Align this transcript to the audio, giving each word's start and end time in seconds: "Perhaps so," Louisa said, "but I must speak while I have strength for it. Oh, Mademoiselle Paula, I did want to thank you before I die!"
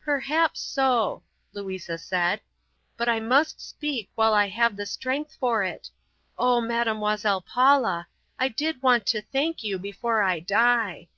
"Perhaps 0.00 0.58
so," 0.58 1.22
Louisa 1.52 1.96
said, 1.96 2.40
"but 2.96 3.08
I 3.08 3.20
must 3.20 3.60
speak 3.60 4.10
while 4.16 4.34
I 4.34 4.48
have 4.48 4.76
strength 4.88 5.36
for 5.38 5.62
it. 5.62 5.88
Oh, 6.36 6.60
Mademoiselle 6.60 7.42
Paula, 7.42 8.08
I 8.36 8.48
did 8.48 8.82
want 8.82 9.06
to 9.06 9.22
thank 9.22 9.62
you 9.62 9.78
before 9.78 10.22
I 10.22 10.40
die!" 10.40 11.08